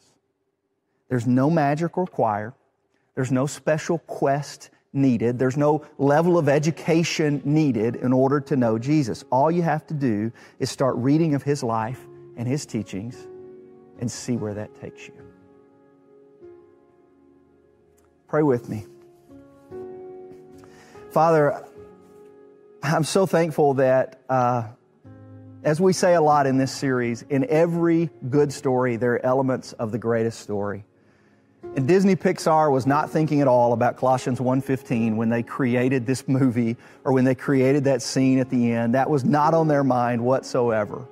There's 1.09 1.27
no 1.27 1.51
magic 1.51 1.97
required. 1.97 2.55
There's 3.15 3.31
no 3.31 3.47
special 3.47 3.99
quest 3.99 4.71
needed. 4.95 5.39
There's 5.39 5.57
no 5.57 5.85
level 5.99 6.39
of 6.39 6.49
education 6.49 7.43
needed 7.45 7.97
in 7.97 8.13
order 8.13 8.41
to 8.41 8.57
know 8.57 8.79
Jesus. 8.79 9.25
All 9.31 9.51
you 9.51 9.63
have 9.63 9.87
to 9.89 9.95
do 9.95 10.33
is 10.59 10.71
start 10.71 10.97
reading 10.97 11.35
of 11.35 11.43
His 11.43 11.63
life 11.63 12.01
and 12.37 12.49
His 12.49 12.65
teachings 12.65 13.27
and 14.01 14.11
see 14.11 14.37
where 14.37 14.55
that 14.55 14.75
takes 14.81 15.07
you. 15.07 15.32
Pray 18.33 18.43
with 18.43 18.67
me. 18.67 18.87
Father, 21.11 21.67
I'm 22.83 23.05
so 23.05 23.27
thankful 23.27 23.75
that, 23.75 24.23
uh, 24.27 24.69
as 25.65 25.83
we 25.83 25.93
say 25.93 26.15
a 26.15 26.21
lot 26.23 26.47
in 26.47 26.57
this 26.57 26.73
series, 26.73 27.21
in 27.29 27.45
every 27.51 28.09
good 28.31 28.51
story, 28.51 28.97
there 28.97 29.13
are 29.13 29.27
elements 29.27 29.75
of 29.75 29.93
the 29.93 29.99
greatest 29.99 30.41
story. 30.41 30.87
And 31.77 31.87
Disney 31.87 32.17
Pixar 32.17 32.73
was 32.73 32.87
not 32.87 33.11
thinking 33.11 33.43
at 33.43 33.49
all 33.49 33.75
about 33.75 33.99
Colossians 33.99 34.41
1:15 34.41 35.19
when 35.19 35.29
they 35.29 35.43
created 35.43 36.07
this 36.07 36.27
movie 36.27 36.79
or 37.05 37.13
when 37.13 37.27
they 37.27 37.35
created 37.35 37.85
that 37.85 38.01
scene 38.01 38.39
at 38.39 38.49
the 38.49 38.73
end. 38.73 38.95
That 38.95 39.11
was 39.11 39.27
not 39.27 39.53
on 39.53 39.69
their 39.69 39.85
mind 39.85 40.25
whatsoever. 40.25 41.07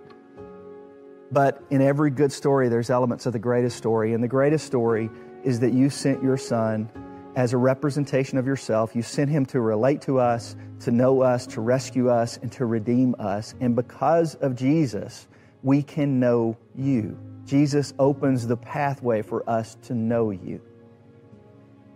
But 1.30 1.62
in 1.68 1.82
every 1.82 2.08
good 2.08 2.32
story 2.32 2.70
there's 2.70 2.88
elements 2.88 3.26
of 3.26 3.34
the 3.34 3.38
greatest 3.38 3.76
story, 3.76 4.14
and 4.14 4.24
the 4.24 4.28
greatest 4.28 4.64
story 4.64 5.10
is 5.44 5.60
that 5.60 5.74
you 5.74 5.90
sent 5.90 6.22
your 6.22 6.38
son 6.38 6.88
as 7.36 7.52
a 7.52 7.56
representation 7.56 8.38
of 8.38 8.46
yourself. 8.46 8.94
You 8.94 9.02
sent 9.02 9.30
him 9.30 9.46
to 9.46 9.60
relate 9.60 10.02
to 10.02 10.18
us, 10.18 10.56
to 10.80 10.90
know 10.90 11.22
us, 11.22 11.46
to 11.48 11.60
rescue 11.60 12.10
us, 12.10 12.38
and 12.38 12.50
to 12.52 12.66
redeem 12.66 13.14
us. 13.18 13.54
And 13.60 13.76
because 13.76 14.34
of 14.36 14.56
Jesus, 14.56 15.28
we 15.62 15.82
can 15.82 16.18
know 16.18 16.56
you. 16.74 17.18
Jesus 17.46 17.94
opens 17.98 18.46
the 18.46 18.56
pathway 18.56 19.22
for 19.22 19.48
us 19.48 19.76
to 19.82 19.94
know 19.94 20.30
you. 20.30 20.60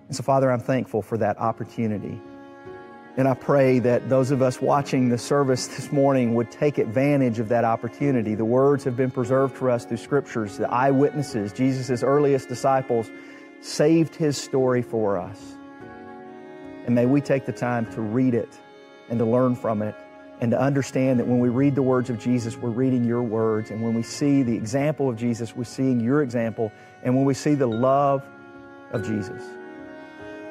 And 0.09 0.17
so, 0.17 0.23
Father, 0.23 0.51
I'm 0.51 0.61
thankful 0.61 1.03
for 1.03 1.19
that 1.19 1.39
opportunity. 1.39 2.21
And 3.17 3.29
I 3.29 3.35
pray 3.35 3.79
that 3.79 4.09
those 4.09 4.33
of 4.33 4.43
us 4.43 4.61
watching 4.61 5.09
the 5.09 5.19
service 5.19 5.69
this 5.69 5.93
morning 5.93 6.35
would 6.35 6.51
take 6.51 6.79
advantage 6.79 7.39
of 7.39 7.49
that 7.51 7.65
opportunity. 7.65 8.35
The 8.35 8.45
words 8.45 8.83
have 8.85 8.97
been 8.97 9.13
preserved 9.13 9.55
for 9.55 9.71
us 9.71 9.85
through 9.85 9.99
scriptures. 9.99 10.59
The 10.59 10.69
eyewitnesses, 10.69 11.53
Jesus' 11.53 12.03
earliest 12.03 12.49
disciples, 12.49 13.09
saved 13.65 14.15
his 14.15 14.37
story 14.37 14.83
for 14.83 15.17
us. 15.17 15.57
And 16.85 16.95
may 16.95 17.07
we 17.07 17.23
take 17.23 17.47
the 17.47 17.53
time 17.53 17.91
to 17.95 18.03
read 18.03 18.35
it 18.35 18.61
and 19.09 19.19
to 19.19 19.25
learn 19.25 19.57
from 19.57 19.81
it 19.81 19.95
and 20.41 20.51
to 20.51 20.61
understand 20.61 21.19
that 21.19 21.27
when 21.27 21.39
we 21.39 21.49
read 21.49 21.75
the 21.75 21.83
words 21.83 22.11
of 22.11 22.19
Jesus, 22.19 22.59
we're 22.59 22.69
reading 22.69 23.05
your 23.05 23.23
words. 23.23 23.71
And 23.71 23.83
when 23.83 23.95
we 23.95 24.03
see 24.03 24.43
the 24.43 24.55
example 24.55 25.09
of 25.09 25.17
Jesus, 25.17 25.57
we're 25.57 25.65
seeing 25.65 25.99
your 25.99 26.23
example. 26.23 26.73
And 27.03 27.17
when 27.17 27.25
we 27.25 27.33
see 27.33 27.55
the 27.55 27.67
love 27.67 28.23
of 28.93 29.03
Jesus, 29.03 29.43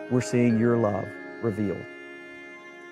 we're 0.10 0.22
seeing 0.22 0.60
your 0.60 0.78
love 0.78 1.08
revealed. 1.44 1.86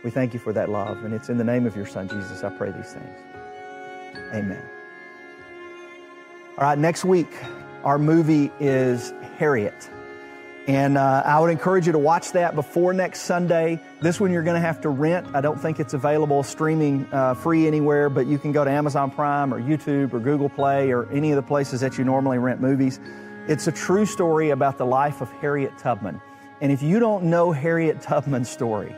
We 0.03 0.11
thank 0.11 0.35
you 0.35 0.39
for 0.39 0.53
that 0.53 0.69
love. 0.69 1.03
And 1.03 1.15
it's 1.15 1.29
in 1.29 1.39
the 1.39 1.43
name 1.43 1.65
of 1.65 1.75
your 1.75 1.87
Son, 1.87 2.07
Jesus, 2.07 2.43
I 2.43 2.49
pray 2.49 2.69
these 2.69 2.93
things. 2.93 3.19
Amen. 4.35 4.61
All 6.59 6.65
right, 6.65 6.77
next 6.77 7.05
week, 7.05 7.33
our 7.83 7.97
movie 7.97 8.51
is 8.59 9.13
Harriet. 9.39 9.89
And 10.67 10.97
uh, 10.97 11.23
I 11.25 11.39
would 11.39 11.49
encourage 11.49 11.87
you 11.87 11.91
to 11.91 11.99
watch 11.99 12.33
that 12.33 12.53
before 12.53 12.93
next 12.93 13.21
Sunday. 13.21 13.79
This 13.99 14.19
one 14.19 14.31
you're 14.31 14.43
going 14.43 14.61
to 14.61 14.65
have 14.65 14.79
to 14.81 14.89
rent. 14.89 15.27
I 15.33 15.41
don't 15.41 15.59
think 15.59 15.79
it's 15.79 15.95
available 15.95 16.43
streaming 16.43 17.07
uh, 17.11 17.33
free 17.33 17.65
anywhere, 17.65 18.09
but 18.09 18.27
you 18.27 18.37
can 18.37 18.51
go 18.51 18.63
to 18.63 18.69
Amazon 18.69 19.09
Prime 19.09 19.53
or 19.53 19.59
YouTube 19.59 20.13
or 20.13 20.19
Google 20.19 20.49
Play 20.49 20.91
or 20.91 21.11
any 21.11 21.31
of 21.31 21.35
the 21.35 21.41
places 21.41 21.81
that 21.81 21.97
you 21.97 22.03
normally 22.03 22.37
rent 22.37 22.61
movies. 22.61 22.99
It's 23.47 23.65
a 23.65 23.71
true 23.71 24.05
story 24.05 24.51
about 24.51 24.77
the 24.77 24.85
life 24.85 25.21
of 25.21 25.31
Harriet 25.31 25.75
Tubman. 25.79 26.21
And 26.61 26.71
if 26.71 26.83
you 26.83 26.99
don't 26.99 27.23
know 27.23 27.51
Harriet 27.51 27.99
Tubman's 28.01 28.49
story, 28.49 28.95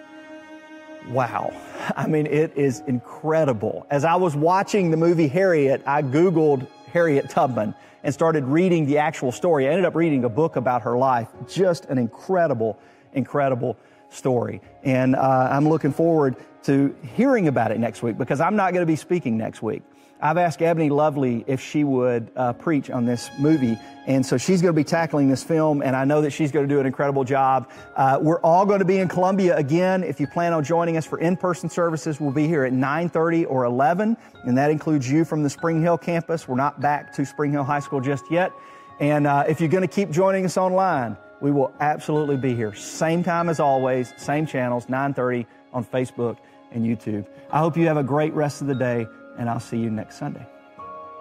wow. 1.07 1.53
I 1.95 2.07
mean, 2.07 2.27
it 2.27 2.57
is 2.57 2.81
incredible. 2.87 3.87
As 3.89 4.03
I 4.03 4.15
was 4.15 4.35
watching 4.35 4.91
the 4.91 4.97
movie 4.97 5.29
Harriet, 5.29 5.81
I 5.85 6.01
Googled 6.01 6.67
Harriet 6.93 7.27
Tubman 7.27 7.73
and 8.03 8.13
started 8.13 8.45
reading 8.45 8.85
the 8.85 8.99
actual 8.99 9.31
story. 9.31 9.67
I 9.67 9.71
ended 9.71 9.85
up 9.85 9.95
reading 9.95 10.25
a 10.25 10.29
book 10.29 10.55
about 10.55 10.83
her 10.83 10.95
life. 10.95 11.27
Just 11.49 11.85
an 11.85 11.97
incredible, 11.97 12.77
incredible 13.13 13.77
story. 14.09 14.61
And 14.83 15.15
uh, 15.15 15.49
I'm 15.51 15.67
looking 15.67 15.91
forward 15.91 16.35
to 16.63 16.95
hearing 17.15 17.47
about 17.47 17.71
it 17.71 17.79
next 17.79 18.03
week 18.03 18.17
because 18.17 18.39
I'm 18.39 18.55
not 18.55 18.73
going 18.73 18.83
to 18.83 18.91
be 18.91 18.95
speaking 18.95 19.37
next 19.37 19.63
week. 19.63 19.81
I've 20.23 20.37
asked 20.37 20.61
Ebony 20.61 20.89
Lovely 20.89 21.43
if 21.47 21.59
she 21.59 21.83
would 21.83 22.31
uh, 22.37 22.53
preach 22.53 22.89
on 22.89 23.05
this 23.05 23.29
movie. 23.37 23.77
And 24.07 24.25
so 24.25 24.37
she's 24.37 24.61
going 24.61 24.73
to 24.73 24.75
be 24.75 24.85
tackling 24.85 25.29
this 25.29 25.43
film, 25.43 25.81
and 25.81 25.97
I 25.97 26.05
know 26.05 26.21
that 26.21 26.31
she's 26.31 26.49
going 26.49 26.65
to 26.65 26.73
do 26.73 26.79
an 26.79 26.85
incredible 26.85 27.25
job. 27.25 27.69
Uh, 27.93 28.19
we're 28.21 28.39
all 28.39 28.65
going 28.65 28.79
to 28.79 28.85
be 28.85 28.99
in 28.99 29.09
Columbia 29.09 29.57
again. 29.57 30.01
If 30.01 30.21
you 30.21 30.27
plan 30.27 30.53
on 30.53 30.63
joining 30.63 30.95
us 30.95 31.05
for 31.05 31.19
in-person 31.19 31.69
services, 31.69 32.21
we'll 32.21 32.31
be 32.31 32.47
here 32.47 32.63
at 32.63 32.71
9.30 32.71 33.47
or 33.49 33.65
11, 33.65 34.15
and 34.45 34.57
that 34.57 34.71
includes 34.71 35.11
you 35.11 35.25
from 35.25 35.43
the 35.43 35.49
Spring 35.49 35.81
Hill 35.81 35.97
campus. 35.97 36.47
We're 36.47 36.55
not 36.55 36.79
back 36.79 37.13
to 37.15 37.25
Spring 37.25 37.51
Hill 37.51 37.65
High 37.65 37.79
School 37.81 37.99
just 37.99 38.31
yet. 38.31 38.53
And 39.01 39.27
uh, 39.27 39.43
if 39.49 39.59
you're 39.59 39.69
going 39.69 39.87
to 39.87 39.93
keep 39.93 40.09
joining 40.09 40.45
us 40.45 40.55
online, 40.55 41.17
we 41.41 41.51
will 41.51 41.73
absolutely 41.81 42.37
be 42.37 42.55
here. 42.55 42.73
Same 42.73 43.23
time 43.23 43.49
as 43.49 43.59
always, 43.59 44.13
same 44.15 44.45
channels, 44.45 44.85
9.30 44.85 45.45
on 45.73 45.83
Facebook 45.83 46.37
and 46.71 46.85
YouTube. 46.85 47.25
I 47.51 47.59
hope 47.59 47.75
you 47.75 47.87
have 47.87 47.97
a 47.97 48.03
great 48.03 48.33
rest 48.33 48.61
of 48.61 48.67
the 48.67 48.75
day 48.75 49.05
and 49.37 49.49
I'll 49.49 49.59
see 49.59 49.77
you 49.77 49.89
next 49.89 50.17
Sunday. 50.17 50.47